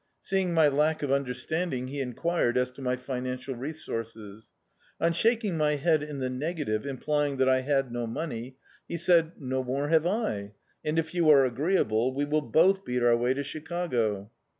[0.23, 4.49] Seeing my lack of understanding, he enquired as to my financial resources.
[4.99, 9.33] On shaking my head in the negative, Implying that I had no money, he said.
[9.37, 10.53] "No more have I:
[10.83, 14.31] and if you are agreeable, we will both beat our way to Chicago."